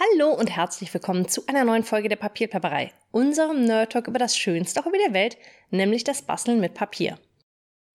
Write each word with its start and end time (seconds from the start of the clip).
Hallo 0.00 0.32
und 0.32 0.48
herzlich 0.48 0.94
willkommen 0.94 1.26
zu 1.26 1.42
einer 1.48 1.64
neuen 1.64 1.82
Folge 1.82 2.08
der 2.08 2.14
Papierplapperei, 2.14 2.92
unserem 3.10 3.64
Nerd 3.64 3.90
Talk 3.92 4.06
über 4.06 4.20
das 4.20 4.38
schönste 4.38 4.84
Hobby 4.84 4.96
der 5.04 5.12
Welt, 5.12 5.36
nämlich 5.70 6.04
das 6.04 6.22
Basteln 6.22 6.60
mit 6.60 6.74
Papier. 6.74 7.18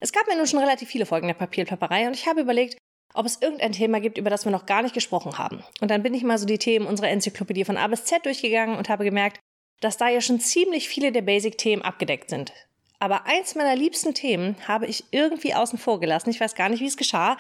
Es 0.02 0.12
gab 0.12 0.28
ja 0.28 0.36
nun 0.36 0.46
schon 0.46 0.60
relativ 0.60 0.90
viele 0.90 1.06
Folgen 1.06 1.28
der 1.28 1.34
Papierplapperei 1.36 2.06
und 2.06 2.14
ich 2.14 2.28
habe 2.28 2.42
überlegt, 2.42 2.78
ob 3.14 3.26
es 3.26 3.42
irgendein 3.42 3.72
Thema 3.72 4.02
gibt, 4.02 4.18
über 4.18 4.30
das 4.30 4.44
wir 4.44 4.52
noch 4.52 4.66
gar 4.66 4.82
nicht 4.82 4.94
gesprochen 4.94 5.38
haben. 5.38 5.64
Und 5.80 5.92
dann 5.92 6.04
bin 6.04 6.14
ich 6.14 6.24
mal 6.24 6.38
so 6.38 6.46
die 6.46 6.58
Themen 6.58 6.88
unserer 6.88 7.08
Enzyklopädie 7.08 7.64
von 7.64 7.78
A 7.78 7.88
bis 7.88 8.04
Z 8.04 8.26
durchgegangen 8.26 8.78
und 8.78 8.90
habe 8.90 9.06
gemerkt, 9.06 9.40
dass 9.80 9.96
da 9.96 10.10
ja 10.10 10.20
schon 10.20 10.42
ziemlich 10.42 10.90
viele 10.90 11.14
der 11.14 11.22
Basic-Themen 11.22 11.84
abgedeckt 11.84 12.30
sind. 12.30 12.52
Aber 13.00 13.28
eins 13.28 13.56
meiner 13.56 13.78
liebsten 13.78 14.14
Themen 14.14 14.58
habe 14.68 14.88
ich 14.88 15.06
irgendwie 15.12 15.54
außen 15.54 15.80
vor 15.80 16.02
gelassen. 16.02 16.32
Ich 16.32 16.42
weiß 16.42 16.56
gar 16.56 16.68
nicht, 16.68 16.82
wie 16.82 16.88
es 16.88 16.98
geschah. 16.98 17.38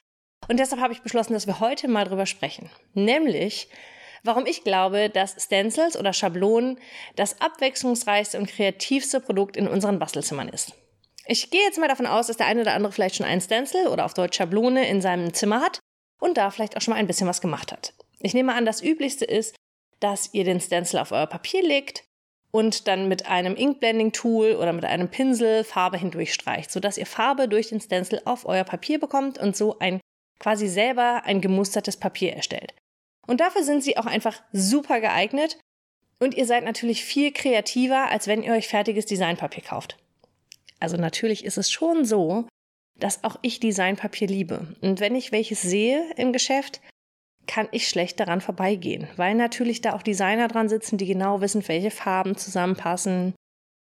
Und 0.47 0.57
deshalb 0.57 0.81
habe 0.81 0.93
ich 0.93 1.01
beschlossen, 1.01 1.33
dass 1.33 1.47
wir 1.47 1.59
heute 1.59 1.89
mal 1.89 2.05
drüber 2.05 2.25
sprechen. 2.25 2.69
Nämlich, 2.93 3.67
warum 4.23 4.45
ich 4.45 4.63
glaube, 4.63 5.09
dass 5.09 5.35
Stencils 5.37 5.97
oder 5.97 6.13
Schablonen 6.13 6.79
das 7.15 7.39
abwechslungsreichste 7.41 8.37
und 8.37 8.47
kreativste 8.47 9.19
Produkt 9.19 9.57
in 9.57 9.67
unseren 9.67 9.99
Bastelzimmern 9.99 10.49
ist. 10.49 10.73
Ich 11.25 11.51
gehe 11.51 11.61
jetzt 11.61 11.79
mal 11.79 11.87
davon 11.87 12.05
aus, 12.05 12.27
dass 12.27 12.37
der 12.37 12.47
eine 12.47 12.61
oder 12.61 12.73
andere 12.73 12.91
vielleicht 12.91 13.15
schon 13.15 13.25
einen 13.25 13.41
Stencil 13.41 13.87
oder 13.87 14.05
auf 14.05 14.13
Deutsch 14.13 14.37
Schablone 14.37 14.87
in 14.87 15.01
seinem 15.01 15.33
Zimmer 15.33 15.61
hat 15.61 15.79
und 16.19 16.37
da 16.37 16.51
vielleicht 16.51 16.75
auch 16.75 16.81
schon 16.81 16.93
mal 16.93 16.99
ein 16.99 17.07
bisschen 17.07 17.27
was 17.27 17.41
gemacht 17.41 17.71
hat. 17.71 17.93
Ich 18.19 18.33
nehme 18.33 18.53
an, 18.53 18.65
das 18.65 18.81
üblichste 18.81 19.25
ist, 19.25 19.55
dass 19.99 20.33
ihr 20.33 20.43
den 20.43 20.59
Stencil 20.59 20.99
auf 20.99 21.11
euer 21.11 21.27
Papier 21.27 21.63
legt 21.63 22.03
und 22.51 22.87
dann 22.87 23.07
mit 23.07 23.25
einem 23.25 23.55
Inkblending-Tool 23.55 24.55
oder 24.55 24.73
mit 24.73 24.85
einem 24.85 25.09
Pinsel 25.09 25.63
Farbe 25.63 25.97
hindurch 25.97 26.33
streicht, 26.33 26.71
sodass 26.71 26.97
ihr 26.97 27.05
Farbe 27.05 27.47
durch 27.47 27.69
den 27.69 27.81
Stencil 27.81 28.21
auf 28.25 28.45
euer 28.45 28.63
Papier 28.63 28.99
bekommt 28.99 29.37
und 29.37 29.55
so 29.55 29.79
ein 29.79 30.01
quasi 30.39 30.67
selber 30.67 31.23
ein 31.25 31.41
gemustertes 31.41 31.97
Papier 31.97 32.33
erstellt. 32.33 32.73
Und 33.27 33.39
dafür 33.39 33.63
sind 33.63 33.83
sie 33.83 33.97
auch 33.97 34.05
einfach 34.05 34.41
super 34.51 34.99
geeignet. 34.99 35.57
Und 36.19 36.35
ihr 36.35 36.45
seid 36.45 36.63
natürlich 36.63 37.03
viel 37.03 37.31
kreativer, 37.31 38.09
als 38.09 38.27
wenn 38.27 38.43
ihr 38.43 38.53
euch 38.53 38.67
fertiges 38.67 39.05
Designpapier 39.05 39.63
kauft. 39.63 39.97
Also 40.79 40.97
natürlich 40.97 41.45
ist 41.45 41.57
es 41.57 41.71
schon 41.71 42.05
so, 42.05 42.47
dass 42.99 43.23
auch 43.23 43.37
ich 43.41 43.59
Designpapier 43.59 44.27
liebe. 44.27 44.75
Und 44.81 44.99
wenn 44.99 45.15
ich 45.15 45.31
welches 45.31 45.61
sehe 45.61 46.11
im 46.17 46.33
Geschäft, 46.33 46.81
kann 47.47 47.67
ich 47.71 47.89
schlecht 47.89 48.19
daran 48.19 48.41
vorbeigehen, 48.41 49.07
weil 49.17 49.35
natürlich 49.35 49.81
da 49.81 49.93
auch 49.93 50.01
Designer 50.01 50.47
dran 50.47 50.69
sitzen, 50.69 50.97
die 50.97 51.05
genau 51.05 51.41
wissen, 51.41 51.67
welche 51.67 51.91
Farben 51.91 52.37
zusammenpassen. 52.37 53.33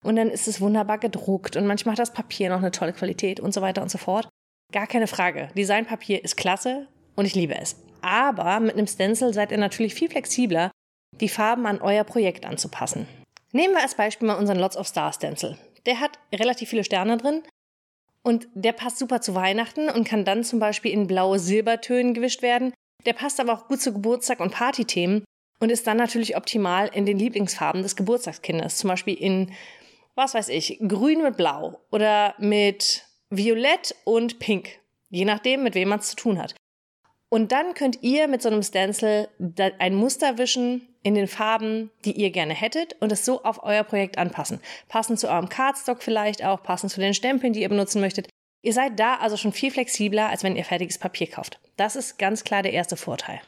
Und 0.05 0.17
dann 0.17 0.31
ist 0.31 0.47
es 0.47 0.61
wunderbar 0.61 0.99
gedruckt 0.99 1.57
und 1.57 1.67
manchmal 1.67 1.93
hat 1.93 1.99
das 1.99 2.13
Papier 2.13 2.51
noch 2.51 2.59
eine 2.59 2.71
tolle 2.71 2.93
Qualität 2.93 3.41
und 3.41 3.55
so 3.55 3.63
weiter 3.63 3.83
und 3.83 3.91
so 3.91 3.99
fort. 3.99 4.29
Gar 4.73 4.87
keine 4.87 5.07
Frage. 5.07 5.49
Designpapier 5.57 6.23
ist 6.23 6.37
klasse 6.37 6.87
und 7.15 7.25
ich 7.25 7.35
liebe 7.35 7.57
es. 7.57 7.77
Aber 8.07 8.61
mit 8.61 8.75
einem 8.75 8.87
Stencil 8.87 9.35
seid 9.35 9.51
ihr 9.51 9.59
natürlich 9.59 9.93
viel 9.93 10.09
flexibler, 10.09 10.71
die 11.21 11.29
Farben 11.29 11.67
an 11.67 11.81
euer 11.81 12.05
Projekt 12.05 12.47
anzupassen. 12.47 13.09
Nehmen 13.51 13.75
wir 13.75 13.83
als 13.83 13.97
Beispiel 13.97 14.29
mal 14.29 14.39
unseren 14.39 14.61
Lots 14.61 14.77
of 14.77 14.87
Star 14.87 15.13
Stencil. 15.13 15.59
Der 15.87 15.99
hat 15.99 16.13
relativ 16.33 16.69
viele 16.69 16.85
Sterne 16.85 17.17
drin 17.17 17.43
und 18.23 18.47
der 18.55 18.71
passt 18.71 18.99
super 18.99 19.21
zu 19.21 19.35
Weihnachten 19.35 19.89
und 19.89 20.07
kann 20.07 20.25
dann 20.25 20.45
zum 20.45 20.61
Beispiel 20.61 20.93
in 20.93 21.09
blaue 21.09 21.41
Silbertönen 21.41 22.15
gewischt 22.15 22.43
werden. 22.43 22.73
Der 23.07 23.13
passt 23.13 23.41
aber 23.41 23.53
auch 23.53 23.67
gut 23.67 23.81
zu 23.81 23.93
Geburtstag 23.93 24.39
und 24.39 24.53
Partythemen 24.53 25.25
und 25.59 25.71
ist 25.71 25.89
dann 25.89 25.97
natürlich 25.97 26.37
optimal 26.37 26.89
in 26.93 27.07
den 27.07 27.19
Lieblingsfarben 27.19 27.83
des 27.83 27.97
Geburtstagskindes. 27.97 28.77
Zum 28.77 28.87
Beispiel 28.87 29.15
in, 29.15 29.53
was 30.15 30.35
weiß 30.35 30.51
ich, 30.51 30.79
grün 30.87 31.25
mit 31.25 31.37
blau 31.37 31.81
oder 31.91 32.37
mit 32.39 33.03
violett 33.31 33.97
und 34.05 34.39
pink. 34.39 34.79
Je 35.11 35.25
nachdem, 35.25 35.65
mit 35.65 35.75
wem 35.75 35.89
man 35.89 35.99
es 35.99 36.11
zu 36.11 36.17
tun 36.17 36.41
hat. 36.41 36.55
Und 37.29 37.53
dann 37.53 37.75
könnt 37.75 38.03
ihr 38.03 38.29
mit 38.29 38.41
so 38.43 38.49
einem 38.49 38.63
Stencil 38.63 39.29
ein 39.79 39.95
Muster 39.95 40.39
wischen 40.39 40.87
in 41.03 41.15
den 41.15 41.27
Farben, 41.27 41.91
die 42.05 42.13
ihr 42.13 42.31
gerne 42.31 42.55
hättet 42.55 42.97
und 43.01 43.11
es 43.11 43.25
so 43.25 43.43
auf 43.43 43.63
euer 43.63 43.85
Projekt 43.85 44.19
anpassen. 44.19 44.61
Passend 44.89 45.19
zu 45.19 45.29
eurem 45.29 45.49
Cardstock 45.49 46.03
vielleicht 46.03 46.45
auch, 46.45 46.63
passend 46.63 46.93
zu 46.93 47.01
den 47.01 47.15
Stempeln, 47.15 47.53
die 47.53 47.63
ihr 47.63 47.69
benutzen 47.69 48.01
möchtet. 48.01 48.29
Ihr 48.63 48.73
seid 48.73 48.99
da 48.99 49.17
also 49.17 49.37
schon 49.37 49.53
viel 49.53 49.71
flexibler, 49.71 50.29
als 50.29 50.43
wenn 50.43 50.57
ihr 50.57 50.65
fertiges 50.65 50.99
Papier 50.99 51.29
kauft. 51.29 51.61
Das 51.77 51.95
ist 51.95 52.19
ganz 52.19 52.43
klar 52.45 52.63
der 52.63 52.73
erste 52.73 52.97
Vorteil. 52.97 53.41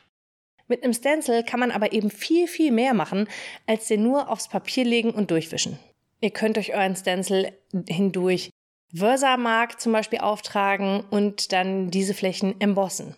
Mit 0.68 0.84
einem 0.84 0.92
Stencil 0.92 1.42
kann 1.42 1.60
man 1.60 1.70
aber 1.70 1.92
eben 1.92 2.10
viel, 2.10 2.46
viel 2.46 2.70
mehr 2.70 2.94
machen, 2.94 3.28
als 3.66 3.86
den 3.86 4.02
nur 4.02 4.28
aufs 4.28 4.48
Papier 4.48 4.84
legen 4.84 5.10
und 5.10 5.30
durchwischen. 5.30 5.78
Ihr 6.20 6.30
könnt 6.30 6.58
euch 6.58 6.74
euren 6.74 6.94
Stencil 6.94 7.52
hindurch 7.88 8.50
Versamark 8.94 9.80
zum 9.80 9.92
Beispiel 9.92 10.20
auftragen 10.20 11.04
und 11.10 11.52
dann 11.52 11.90
diese 11.90 12.14
Flächen 12.14 12.60
embossen. 12.60 13.16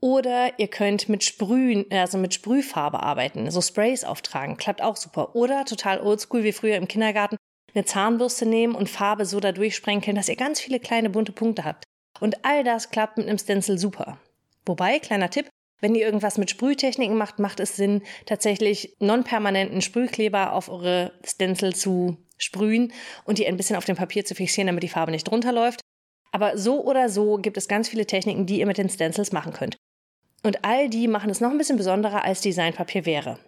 Oder 0.00 0.58
ihr 0.58 0.68
könnt 0.68 1.08
mit 1.08 1.24
Sprühen, 1.24 1.86
also 1.90 2.18
mit 2.18 2.32
Sprühfarbe 2.32 3.02
arbeiten, 3.02 3.50
so 3.50 3.60
Sprays 3.60 4.04
auftragen, 4.04 4.56
klappt 4.56 4.80
auch 4.80 4.96
super. 4.96 5.34
Oder 5.34 5.64
total 5.64 6.00
oldschool 6.00 6.44
wie 6.44 6.52
früher 6.52 6.76
im 6.76 6.86
Kindergarten, 6.86 7.36
eine 7.74 7.84
Zahnbürste 7.84 8.46
nehmen 8.46 8.74
und 8.74 8.88
Farbe 8.88 9.24
so 9.24 9.40
da 9.40 9.52
durchsprenkeln, 9.52 10.14
dass 10.16 10.28
ihr 10.28 10.36
ganz 10.36 10.60
viele 10.60 10.78
kleine 10.78 11.10
bunte 11.10 11.32
Punkte 11.32 11.64
habt. 11.64 11.84
Und 12.20 12.44
all 12.44 12.62
das 12.64 12.90
klappt 12.90 13.18
mit 13.18 13.28
einem 13.28 13.38
Stencil 13.38 13.78
super. 13.78 14.18
Wobei, 14.66 14.98
kleiner 15.00 15.30
Tipp, 15.30 15.48
wenn 15.80 15.94
ihr 15.94 16.04
irgendwas 16.04 16.38
mit 16.38 16.50
Sprühtechniken 16.50 17.16
macht, 17.16 17.38
macht 17.38 17.60
es 17.60 17.76
Sinn, 17.76 18.02
tatsächlich 18.26 18.96
non-permanenten 19.00 19.80
Sprühkleber 19.80 20.52
auf 20.52 20.68
eure 20.68 21.12
Stencil 21.24 21.74
zu 21.74 22.18
sprühen 22.36 22.92
und 23.24 23.38
die 23.38 23.46
ein 23.46 23.56
bisschen 23.56 23.76
auf 23.76 23.84
dem 23.84 23.96
Papier 23.96 24.24
zu 24.24 24.34
fixieren, 24.34 24.68
damit 24.68 24.82
die 24.82 24.88
Farbe 24.88 25.10
nicht 25.10 25.30
runterläuft. 25.30 25.80
Aber 26.30 26.58
so 26.58 26.84
oder 26.84 27.08
so 27.08 27.36
gibt 27.36 27.56
es 27.56 27.68
ganz 27.68 27.88
viele 27.88 28.06
Techniken, 28.06 28.46
die 28.46 28.60
ihr 28.60 28.66
mit 28.66 28.78
den 28.78 28.90
Stencils 28.90 29.32
machen 29.32 29.52
könnt. 29.52 29.76
Und 30.42 30.64
all 30.64 30.88
die 30.88 31.08
machen 31.08 31.30
es 31.30 31.40
noch 31.40 31.50
ein 31.50 31.58
bisschen 31.58 31.76
besonderer 31.76 32.24
als 32.24 32.40
Designpapier 32.40 33.06
wäre. 33.06 33.38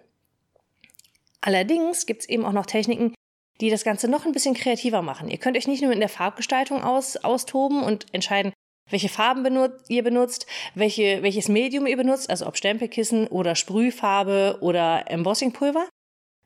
Allerdings 1.40 2.06
gibt 2.06 2.22
es 2.22 2.28
eben 2.28 2.44
auch 2.44 2.52
noch 2.52 2.66
Techniken, 2.66 3.14
die 3.60 3.70
das 3.70 3.84
Ganze 3.84 4.08
noch 4.08 4.26
ein 4.26 4.32
bisschen 4.32 4.54
kreativer 4.54 5.02
machen. 5.02 5.28
Ihr 5.28 5.38
könnt 5.38 5.56
euch 5.56 5.68
nicht 5.68 5.82
nur 5.82 5.92
in 5.92 6.00
der 6.00 6.08
Farbgestaltung 6.08 6.82
aus, 6.82 7.16
austoben 7.16 7.82
und 7.82 8.06
entscheiden, 8.12 8.52
welche 8.88 9.08
Farben 9.08 9.42
benut 9.42 9.72
ihr 9.88 10.02
benutzt, 10.02 10.46
welche, 10.74 11.22
welches 11.22 11.48
Medium 11.48 11.86
ihr 11.86 11.96
benutzt, 11.96 12.28
also 12.28 12.46
ob 12.46 12.56
Stempelkissen 12.56 13.28
oder 13.28 13.54
Sprühfarbe 13.54 14.58
oder 14.60 15.04
Embossingpulver, 15.08 15.88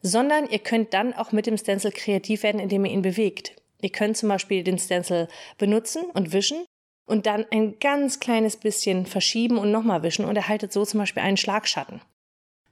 sondern 0.02 0.48
ihr 0.50 0.58
könnt 0.58 0.92
dann 0.92 1.14
auch 1.14 1.32
mit 1.32 1.46
dem 1.46 1.56
Stencil 1.56 1.90
kreativ 1.90 2.42
werden, 2.42 2.60
indem 2.60 2.84
ihr 2.84 2.92
ihn 2.92 3.02
bewegt. 3.02 3.56
Ihr 3.80 3.90
könnt 3.90 4.16
zum 4.16 4.28
Beispiel 4.28 4.62
den 4.62 4.78
Stencil 4.78 5.28
benutzen 5.56 6.04
und 6.12 6.32
wischen 6.32 6.64
und 7.06 7.26
dann 7.26 7.46
ein 7.50 7.78
ganz 7.78 8.20
kleines 8.20 8.56
bisschen 8.56 9.06
verschieben 9.06 9.58
und 9.58 9.70
nochmal 9.70 10.02
wischen 10.02 10.24
und 10.24 10.36
erhaltet 10.36 10.72
so 10.72 10.84
zum 10.84 11.00
Beispiel 11.00 11.22
einen 11.22 11.36
Schlagschatten. 11.36 12.00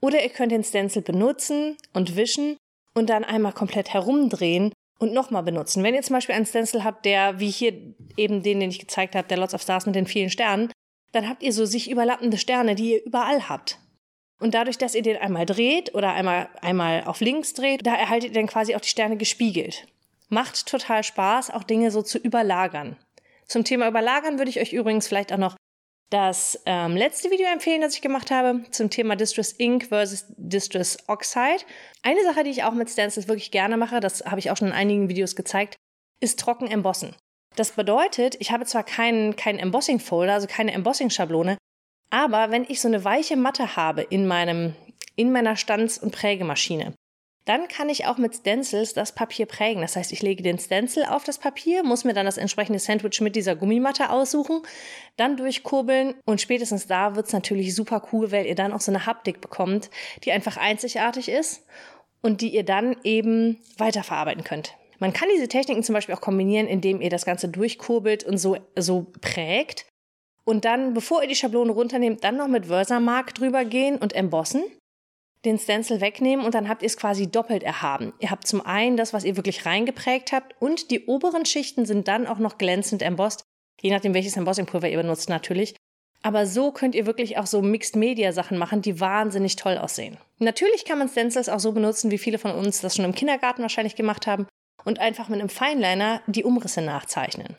Oder 0.01 0.21
ihr 0.23 0.29
könnt 0.29 0.51
den 0.51 0.63
Stencil 0.63 1.01
benutzen 1.01 1.77
und 1.93 2.15
wischen 2.15 2.57
und 2.93 3.09
dann 3.09 3.23
einmal 3.23 3.53
komplett 3.53 3.93
herumdrehen 3.93 4.73
und 4.99 5.13
nochmal 5.13 5.43
benutzen. 5.43 5.83
Wenn 5.83 5.95
ihr 5.95 6.01
zum 6.01 6.15
Beispiel 6.15 6.35
einen 6.35 6.45
Stencil 6.45 6.83
habt, 6.83 7.05
der, 7.05 7.39
wie 7.39 7.49
hier 7.49 7.73
eben 8.17 8.43
den, 8.43 8.59
den 8.59 8.69
ich 8.69 8.79
gezeigt 8.79 9.15
habe, 9.15 9.27
der 9.27 9.37
Lots 9.37 9.53
of 9.53 9.61
Stars 9.61 9.85
mit 9.85 9.95
den 9.95 10.07
vielen 10.07 10.29
Sternen, 10.29 10.71
dann 11.11 11.29
habt 11.29 11.43
ihr 11.43 11.53
so 11.53 11.65
sich 11.65 11.89
überlappende 11.89 12.37
Sterne, 12.37 12.75
die 12.75 12.93
ihr 12.93 13.05
überall 13.05 13.47
habt. 13.47 13.79
Und 14.39 14.55
dadurch, 14.55 14.77
dass 14.77 14.95
ihr 14.95 15.03
den 15.03 15.17
einmal 15.17 15.45
dreht 15.45 15.93
oder 15.95 16.13
einmal, 16.13 16.49
einmal 16.61 17.03
auf 17.05 17.21
links 17.21 17.53
dreht, 17.53 17.85
da 17.85 17.95
erhaltet 17.95 18.31
ihr 18.31 18.35
dann 18.35 18.47
quasi 18.47 18.75
auch 18.75 18.81
die 18.81 18.89
Sterne 18.89 19.15
gespiegelt. 19.15 19.87
Macht 20.29 20.65
total 20.65 21.03
Spaß, 21.03 21.51
auch 21.51 21.63
Dinge 21.63 21.91
so 21.91 22.01
zu 22.01 22.17
überlagern. 22.17 22.97
Zum 23.53 23.63
Thema 23.63 23.87
Überlagern 23.87 24.39
würde 24.39 24.49
ich 24.49 24.59
euch 24.59 24.73
übrigens 24.73 25.07
vielleicht 25.07 25.31
auch 25.31 25.37
noch 25.37 25.55
das 26.09 26.59
ähm, 26.65 26.97
letzte 26.97 27.29
Video 27.29 27.45
empfehlen, 27.45 27.81
das 27.81 27.93
ich 27.93 28.01
gemacht 28.01 28.31
habe, 28.31 28.63
zum 28.71 28.89
Thema 28.89 29.15
Distress 29.15 29.51
Ink 29.59 29.89
versus 29.89 30.25
Distress 30.37 30.97
Oxide. 31.05 31.63
Eine 32.01 32.23
Sache, 32.23 32.43
die 32.43 32.49
ich 32.49 32.63
auch 32.63 32.73
mit 32.73 32.89
Stencils 32.89 33.27
wirklich 33.27 33.51
gerne 33.51 33.77
mache, 33.77 33.99
das 33.99 34.25
habe 34.25 34.39
ich 34.39 34.49
auch 34.49 34.57
schon 34.57 34.69
in 34.69 34.73
einigen 34.73 35.07
Videos 35.07 35.35
gezeigt, 35.35 35.75
ist 36.19 36.39
trocken 36.39 36.65
embossen. 36.65 37.15
Das 37.55 37.73
bedeutet, 37.73 38.37
ich 38.39 38.49
habe 38.49 38.65
zwar 38.65 38.83
keinen 38.83 39.35
kein 39.35 39.59
Embossing-Folder, 39.59 40.33
also 40.33 40.47
keine 40.47 40.73
Embossing-Schablone, 40.73 41.59
aber 42.09 42.49
wenn 42.49 42.63
ich 42.67 42.81
so 42.81 42.87
eine 42.87 43.05
weiche 43.05 43.37
Matte 43.37 43.75
habe 43.75 44.01
in 44.01 44.25
meinem, 44.25 44.73
in 45.15 45.31
meiner 45.31 45.57
Stanz- 45.57 45.99
und 45.99 46.11
Prägemaschine, 46.11 46.95
dann 47.45 47.67
kann 47.67 47.89
ich 47.89 48.05
auch 48.05 48.17
mit 48.17 48.35
Stencils 48.35 48.93
das 48.93 49.13
Papier 49.13 49.45
prägen. 49.45 49.81
Das 49.81 49.95
heißt, 49.95 50.13
ich 50.13 50.21
lege 50.21 50.43
den 50.43 50.59
Stencil 50.59 51.03
auf 51.03 51.23
das 51.23 51.37
Papier, 51.37 51.83
muss 51.83 52.05
mir 52.05 52.13
dann 52.13 52.25
das 52.25 52.37
entsprechende 52.37 52.79
Sandwich 52.79 53.19
mit 53.21 53.35
dieser 53.35 53.55
Gummimatte 53.55 54.09
aussuchen, 54.09 54.61
dann 55.17 55.35
durchkurbeln 55.35 56.15
und 56.25 56.39
spätestens 56.39 56.87
da 56.87 57.15
wird's 57.15 57.33
natürlich 57.33 57.75
super 57.75 58.07
cool, 58.11 58.31
weil 58.31 58.45
ihr 58.45 58.55
dann 58.55 58.71
auch 58.71 58.81
so 58.81 58.91
eine 58.91 59.05
Haptik 59.05 59.41
bekommt, 59.41 59.89
die 60.23 60.31
einfach 60.31 60.57
einzigartig 60.57 61.27
ist 61.27 61.65
und 62.21 62.41
die 62.41 62.55
ihr 62.55 62.63
dann 62.63 62.95
eben 63.03 63.59
weiterverarbeiten 63.77 64.43
könnt. 64.43 64.75
Man 64.99 65.11
kann 65.11 65.27
diese 65.33 65.49
Techniken 65.49 65.83
zum 65.83 65.93
Beispiel 65.93 66.15
auch 66.15 66.21
kombinieren, 66.21 66.67
indem 66.67 67.01
ihr 67.01 67.09
das 67.09 67.25
Ganze 67.25 67.49
durchkurbelt 67.49 68.23
und 68.23 68.37
so, 68.37 68.57
so 68.77 69.07
prägt. 69.19 69.85
Und 70.45 70.63
dann, 70.63 70.93
bevor 70.93 71.21
ihr 71.21 71.27
die 71.27 71.35
Schablone 71.35 71.73
runternehmt, 71.73 72.23
dann 72.23 72.37
noch 72.37 72.47
mit 72.47 72.67
Versamark 72.67 73.33
drüber 73.33 73.65
gehen 73.65 73.97
und 73.97 74.13
embossen 74.13 74.63
den 75.45 75.59
Stencil 75.59 76.01
wegnehmen 76.01 76.45
und 76.45 76.55
dann 76.55 76.69
habt 76.69 76.81
ihr 76.81 76.87
es 76.87 76.97
quasi 76.97 77.29
doppelt 77.29 77.63
erhaben. 77.63 78.13
Ihr 78.19 78.31
habt 78.31 78.47
zum 78.47 78.65
einen 78.65 78.97
das, 78.97 79.13
was 79.13 79.23
ihr 79.23 79.35
wirklich 79.35 79.65
reingeprägt 79.65 80.31
habt 80.31 80.55
und 80.61 80.91
die 80.91 81.05
oberen 81.05 81.45
Schichten 81.45 81.85
sind 81.85 82.07
dann 82.07 82.27
auch 82.27 82.39
noch 82.39 82.57
glänzend 82.57 83.01
embossed, 83.01 83.43
je 83.81 83.91
nachdem 83.91 84.13
welches 84.13 84.37
Embossingpulver 84.37 84.89
ihr 84.89 84.97
benutzt 84.97 85.29
natürlich. 85.29 85.75
Aber 86.21 86.45
so 86.45 86.71
könnt 86.71 86.95
ihr 86.95 87.05
wirklich 87.05 87.37
auch 87.37 87.45
so 87.45 87.61
Mixed-Media-Sachen 87.61 88.57
machen, 88.57 88.81
die 88.81 89.01
wahnsinnig 89.01 89.57
toll 89.57 89.77
aussehen. 89.77 90.17
Natürlich 90.39 90.85
kann 90.85 90.99
man 90.99 91.09
Stencils 91.09 91.49
auch 91.49 91.59
so 91.59 91.73
benutzen, 91.73 92.11
wie 92.11 92.17
viele 92.17 92.39
von 92.39 92.51
uns 92.51 92.79
das 92.79 92.95
schon 92.95 93.03
im 93.03 93.13
Kindergarten 93.13 93.61
wahrscheinlich 93.61 93.95
gemacht 93.95 94.25
haben, 94.25 94.47
und 94.85 94.99
einfach 94.99 95.29
mit 95.29 95.39
einem 95.39 95.49
Fineliner 95.49 96.21
die 96.27 96.43
Umrisse 96.43 96.81
nachzeichnen. 96.81 97.55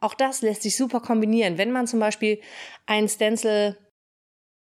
Auch 0.00 0.14
das 0.14 0.42
lässt 0.42 0.62
sich 0.62 0.76
super 0.76 1.00
kombinieren. 1.00 1.58
Wenn 1.58 1.70
man 1.70 1.86
zum 1.86 2.00
Beispiel 2.00 2.40
einen 2.86 3.08
Stencil 3.08 3.76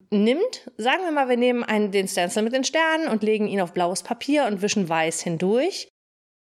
nimmt, 0.09 0.71
sagen 0.77 1.03
wir 1.03 1.11
mal, 1.11 1.29
wir 1.29 1.38
nehmen 1.38 1.63
einen, 1.63 1.91
den 1.91 2.07
Stencil 2.07 2.44
mit 2.44 2.53
den 2.53 2.63
Sternen 2.63 3.07
und 3.07 3.23
legen 3.23 3.47
ihn 3.47 3.61
auf 3.61 3.73
blaues 3.73 4.03
Papier 4.03 4.45
und 4.45 4.61
wischen 4.61 4.88
weiß 4.89 5.21
hindurch, 5.21 5.89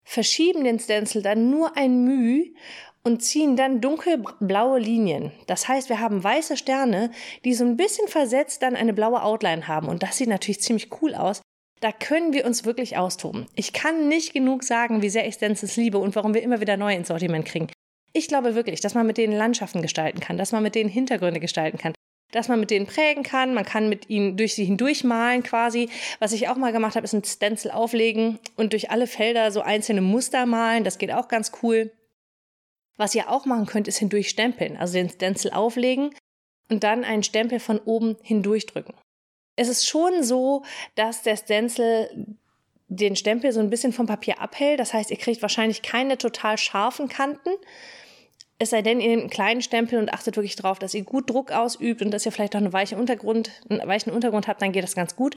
verschieben 0.04 0.64
den 0.64 0.78
Stencil 0.78 1.22
dann 1.22 1.50
nur 1.50 1.76
ein 1.76 2.04
Müh 2.04 2.54
und 3.04 3.22
ziehen 3.22 3.56
dann 3.56 3.80
dunkelblaue 3.80 4.78
Linien. 4.78 5.32
Das 5.46 5.68
heißt, 5.68 5.88
wir 5.88 6.00
haben 6.00 6.22
weiße 6.22 6.56
Sterne, 6.56 7.10
die 7.44 7.54
so 7.54 7.64
ein 7.64 7.76
bisschen 7.76 8.08
versetzt 8.08 8.62
dann 8.62 8.76
eine 8.76 8.92
blaue 8.92 9.22
Outline 9.22 9.68
haben. 9.68 9.88
Und 9.88 10.02
das 10.02 10.18
sieht 10.18 10.28
natürlich 10.28 10.60
ziemlich 10.60 10.88
cool 11.00 11.14
aus. 11.14 11.40
Da 11.80 11.92
können 11.92 12.32
wir 12.32 12.44
uns 12.44 12.64
wirklich 12.64 12.96
austoben. 12.96 13.46
Ich 13.54 13.72
kann 13.72 14.08
nicht 14.08 14.32
genug 14.32 14.64
sagen, 14.64 15.00
wie 15.00 15.10
sehr 15.10 15.26
ich 15.26 15.34
Stencils 15.34 15.76
liebe 15.76 15.98
und 15.98 16.16
warum 16.16 16.34
wir 16.34 16.42
immer 16.42 16.60
wieder 16.60 16.76
neue 16.76 16.96
ins 16.96 17.08
Sortiment 17.08 17.46
kriegen. 17.46 17.68
Ich 18.12 18.26
glaube 18.26 18.54
wirklich, 18.54 18.80
dass 18.80 18.94
man 18.94 19.06
mit 19.06 19.16
denen 19.16 19.36
Landschaften 19.36 19.80
gestalten 19.80 20.20
kann, 20.20 20.38
dass 20.38 20.52
man 20.52 20.62
mit 20.62 20.74
denen 20.74 20.90
Hintergründe 20.90 21.40
gestalten 21.40 21.78
kann, 21.78 21.94
dass 22.32 22.48
man 22.48 22.60
mit 22.60 22.70
denen 22.70 22.86
prägen 22.86 23.22
kann, 23.22 23.54
man 23.54 23.64
kann 23.64 23.88
mit 23.88 24.10
ihnen 24.10 24.36
durch 24.36 24.54
sie 24.54 24.64
hindurch 24.64 25.04
malen 25.04 25.42
quasi. 25.42 25.88
Was 26.18 26.32
ich 26.32 26.48
auch 26.48 26.56
mal 26.56 26.72
gemacht 26.72 26.96
habe, 26.96 27.04
ist 27.04 27.14
ein 27.14 27.24
Stencil 27.24 27.70
auflegen 27.70 28.38
und 28.56 28.72
durch 28.72 28.90
alle 28.90 29.06
Felder 29.06 29.50
so 29.50 29.62
einzelne 29.62 30.02
Muster 30.02 30.44
malen. 30.46 30.84
Das 30.84 30.98
geht 30.98 31.12
auch 31.12 31.28
ganz 31.28 31.52
cool. 31.62 31.90
Was 32.96 33.14
ihr 33.14 33.30
auch 33.30 33.46
machen 33.46 33.66
könnt, 33.66 33.88
ist 33.88 33.98
hindurch 33.98 34.28
stempeln. 34.28 34.76
Also 34.76 34.94
den 34.94 35.08
Stencil 35.08 35.52
auflegen 35.52 36.10
und 36.68 36.84
dann 36.84 37.04
einen 37.04 37.22
Stempel 37.22 37.60
von 37.60 37.78
oben 37.78 38.16
hindurchdrücken. 38.22 38.94
Es 39.56 39.68
ist 39.68 39.88
schon 39.88 40.22
so, 40.22 40.64
dass 40.96 41.22
der 41.22 41.36
Stencil 41.36 42.26
den 42.88 43.16
Stempel 43.16 43.52
so 43.52 43.60
ein 43.60 43.70
bisschen 43.70 43.92
vom 43.92 44.06
Papier 44.06 44.40
abhält. 44.40 44.80
Das 44.80 44.92
heißt, 44.94 45.10
ihr 45.10 45.16
kriegt 45.16 45.42
wahrscheinlich 45.42 45.82
keine 45.82 46.18
total 46.18 46.58
scharfen 46.58 47.08
Kanten. 47.08 47.50
Es 48.60 48.70
sei 48.70 48.82
denn, 48.82 49.00
ihr 49.00 49.08
nehmt 49.08 49.22
einen 49.22 49.30
kleinen 49.30 49.62
Stempel 49.62 49.98
und 50.00 50.12
achtet 50.12 50.36
wirklich 50.36 50.56
darauf, 50.56 50.80
dass 50.80 50.94
ihr 50.94 51.04
gut 51.04 51.30
Druck 51.30 51.52
ausübt 51.52 52.02
und 52.02 52.10
dass 52.10 52.26
ihr 52.26 52.32
vielleicht 52.32 52.56
auch 52.56 52.60
eine 52.60 52.72
weiche 52.72 52.96
Untergrund, 52.96 53.50
einen 53.68 53.86
weichen 53.86 54.12
Untergrund 54.12 54.48
habt, 54.48 54.60
dann 54.60 54.72
geht 54.72 54.82
das 54.82 54.96
ganz 54.96 55.14
gut. 55.14 55.36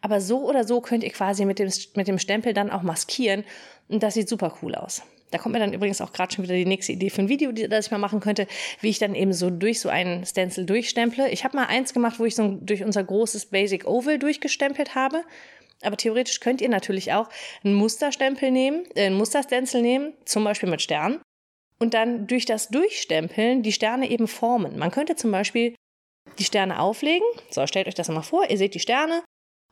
Aber 0.00 0.20
so 0.20 0.48
oder 0.48 0.64
so 0.64 0.80
könnt 0.80 1.04
ihr 1.04 1.10
quasi 1.10 1.44
mit 1.44 1.58
dem, 1.58 1.70
mit 1.94 2.08
dem 2.08 2.18
Stempel 2.18 2.54
dann 2.54 2.70
auch 2.70 2.82
maskieren 2.82 3.44
und 3.88 4.02
das 4.02 4.14
sieht 4.14 4.28
super 4.28 4.56
cool 4.62 4.74
aus. 4.74 5.02
Da 5.30 5.38
kommt 5.38 5.54
mir 5.54 5.60
dann 5.60 5.72
übrigens 5.72 6.00
auch 6.00 6.12
gerade 6.12 6.34
schon 6.34 6.44
wieder 6.44 6.54
die 6.54 6.66
nächste 6.66 6.92
Idee 6.92 7.08
für 7.08 7.22
ein 7.22 7.28
Video, 7.28 7.52
das 7.52 7.86
ich 7.86 7.92
mal 7.92 7.98
machen 7.98 8.20
könnte, 8.20 8.46
wie 8.80 8.88
ich 8.88 8.98
dann 8.98 9.14
eben 9.14 9.32
so 9.32 9.48
durch 9.48 9.80
so 9.80 9.88
einen 9.88 10.26
Stencil 10.26 10.66
durchstemple. 10.66 11.30
Ich 11.30 11.44
habe 11.44 11.56
mal 11.56 11.66
eins 11.66 11.94
gemacht, 11.94 12.18
wo 12.18 12.24
ich 12.24 12.34
so 12.34 12.58
durch 12.60 12.84
unser 12.84 13.04
großes 13.04 13.46
Basic 13.46 13.86
Oval 13.86 14.18
durchgestempelt 14.18 14.94
habe. 14.94 15.22
Aber 15.82 15.96
theoretisch 15.96 16.40
könnt 16.40 16.60
ihr 16.60 16.68
natürlich 16.68 17.12
auch 17.12 17.28
einen 17.64 17.74
Musterstempel 17.74 18.50
nehmen, 18.50 18.84
äh, 18.94 19.06
einen 19.06 19.16
Musterstencil 19.16 19.82
nehmen, 19.82 20.12
zum 20.24 20.44
Beispiel 20.44 20.68
mit 20.68 20.82
Sternen, 20.82 21.20
und 21.82 21.94
dann 21.94 22.28
durch 22.28 22.46
das 22.46 22.68
Durchstempeln 22.68 23.64
die 23.64 23.72
Sterne 23.72 24.08
eben 24.08 24.28
formen. 24.28 24.78
Man 24.78 24.92
könnte 24.92 25.16
zum 25.16 25.32
Beispiel 25.32 25.74
die 26.38 26.44
Sterne 26.44 26.78
auflegen. 26.78 27.26
So, 27.50 27.66
stellt 27.66 27.88
euch 27.88 27.96
das 27.96 28.08
mal 28.08 28.22
vor. 28.22 28.48
Ihr 28.48 28.56
seht 28.56 28.74
die 28.74 28.80
Sterne 28.80 29.24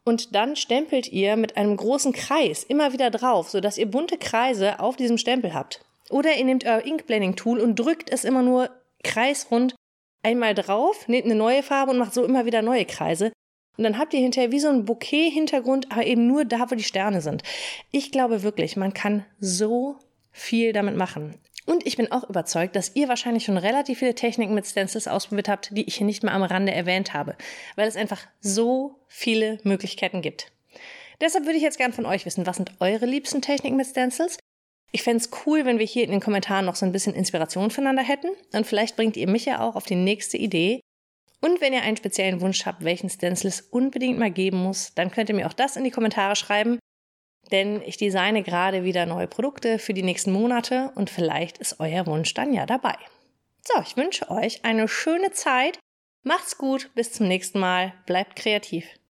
und 0.05 0.35
dann 0.35 0.57
stempelt 0.57 1.07
ihr 1.07 1.37
mit 1.37 1.57
einem 1.57 1.77
großen 1.77 2.13
Kreis 2.13 2.65
immer 2.65 2.93
wieder 2.93 3.11
drauf, 3.11 3.49
sodass 3.49 3.79
ihr 3.79 3.87
bunte 3.87 4.19
Kreise 4.19 4.81
auf 4.81 4.97
diesem 4.97 5.19
Stempel 5.19 5.55
habt. 5.55 5.83
Oder 6.11 6.37
ihr 6.37 6.45
nehmt 6.45 6.65
euer 6.65 6.85
Inkblending 6.85 7.37
Tool 7.37 7.61
und 7.61 7.79
drückt 7.79 8.11
es 8.11 8.25
immer 8.25 8.43
nur 8.43 8.71
kreisrund 9.05 9.77
einmal 10.25 10.55
drauf, 10.55 11.07
nehmt 11.07 11.27
eine 11.27 11.37
neue 11.37 11.63
Farbe 11.63 11.93
und 11.93 11.99
macht 11.99 12.13
so 12.13 12.25
immer 12.25 12.45
wieder 12.45 12.61
neue 12.61 12.87
Kreise. 12.87 13.31
Und 13.79 13.85
dann 13.85 13.99
habt 13.99 14.15
ihr 14.15 14.21
hinterher 14.21 14.51
wie 14.51 14.59
so 14.59 14.69
ein 14.69 14.85
Bouquet-Hintergrund, 14.85 15.93
aber 15.93 16.05
eben 16.05 16.27
nur 16.27 16.45
da, 16.45 16.73
wo 16.73 16.75
die 16.75 16.83
Sterne 16.83 17.21
sind. 17.21 17.45
Ich 17.93 18.11
glaube 18.11 18.43
wirklich, 18.43 18.77
man 18.77 18.93
kann 18.95 19.25
so 19.39 19.97
viel 20.33 20.73
damit 20.73 20.97
machen. 20.97 21.39
Und 21.67 21.87
ich 21.87 21.97
bin 21.97 22.11
auch 22.11 22.29
überzeugt, 22.29 22.75
dass 22.75 22.95
ihr 22.97 23.09
wahrscheinlich 23.09 23.45
schon 23.45 23.59
relativ 23.59 23.99
viele 23.99 24.15
Techniken 24.15 24.55
mit 24.55 24.67
Stencils 24.67 25.09
ausprobiert 25.09 25.49
habt, 25.49 25.77
die 25.77 25.87
ich 25.87 25.97
hier 25.97 26.07
nicht 26.07 26.23
mal 26.23 26.33
am 26.33 26.43
Rande 26.43 26.73
erwähnt 26.73 27.13
habe, 27.13 27.37
weil 27.77 27.87
es 27.87 27.97
einfach 27.97 28.21
so 28.41 29.01
viele 29.09 29.59
Möglichkeiten 29.63 30.23
gibt. 30.23 30.53
Deshalb 31.21 31.45
würde 31.45 31.59
ich 31.59 31.63
jetzt 31.63 31.79
gern 31.79 31.93
von 31.93 32.07
euch 32.07 32.25
wissen, 32.25 32.47
was 32.47 32.57
sind 32.57 32.73
eure 32.81 33.07
liebsten 33.07 33.43
Techniken 33.43 33.77
mit 33.77 33.87
Stencils? 33.87 34.39
Ich 34.93 35.03
fände 35.03 35.23
es 35.23 35.31
cool, 35.45 35.65
wenn 35.65 35.79
wir 35.79 35.87
hier 35.87 36.05
in 36.05 36.11
den 36.11 36.21
Kommentaren 36.21 36.65
noch 36.65 36.75
so 36.75 36.87
ein 36.87 36.93
bisschen 36.93 37.15
Inspiration 37.15 37.71
voneinander 37.71 38.03
hätten. 38.03 38.29
Und 38.53 38.67
vielleicht 38.67 38.97
bringt 38.97 39.17
ihr 39.17 39.29
mich 39.29 39.45
ja 39.45 39.61
auch 39.61 39.77
auf 39.77 39.85
die 39.85 39.95
nächste 39.95 40.39
Idee. 40.39 40.81
Und 41.41 41.61
wenn 41.61 41.73
ihr 41.73 41.83
einen 41.83 41.97
speziellen 41.97 42.41
Wunsch 42.41 42.67
habt, 42.67 42.85
welchen 42.85 43.09
Stencil 43.09 43.49
es 43.49 43.61
unbedingt 43.61 44.19
mal 44.19 44.31
geben 44.31 44.59
muss, 44.63 44.95
dann 44.95 45.11
könnt 45.11 45.29
ihr 45.29 45.35
mir 45.35 45.47
auch 45.47 45.53
das 45.53 45.77
in 45.77 45.85
die 45.85 45.91
Kommentare 45.91 46.37
schreiben 46.37 46.79
denn 47.53 47.83
ich 47.83 47.97
designe 47.97 48.43
gerade 48.43 48.85
wieder 48.85 49.07
neue 49.07 49.27
Produkte 49.27 49.79
für 49.79 49.95
die 49.95 50.03
nächsten 50.03 50.33
Monate 50.33 50.93
und 50.95 51.11
vielleicht 51.11 51.59
ist 51.59 51.81
euer 51.81 52.07
Wunsch 52.07 52.35
dann 52.35 52.53
ja 52.53 52.67
dabei. 52.67 52.97
So, 53.63 53.81
ich 53.83 53.97
wünsche 53.97 54.31
euch 54.31 54.65
eine 54.65 54.89
schöne 54.89 55.33
Zeit. 55.33 55.79
Macht's 56.23 56.59
gut, 56.59 56.91
bis 56.95 57.13
zum 57.13 57.29
nächsten 57.29 57.61
Mal, 57.61 57.95
bleibt 58.07 58.37
kreativ. 58.37 58.85